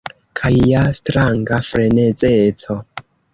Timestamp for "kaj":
0.37-0.51